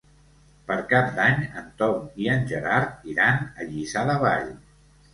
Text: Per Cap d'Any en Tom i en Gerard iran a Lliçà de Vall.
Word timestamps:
Per 0.71 0.77
Cap 0.93 1.11
d'Any 1.19 1.37
en 1.61 1.69
Tom 1.83 2.09
i 2.25 2.33
en 2.39 2.49
Gerard 2.55 3.07
iran 3.15 3.41
a 3.51 3.71
Lliçà 3.71 4.11
de 4.13 4.21
Vall. 4.29 4.55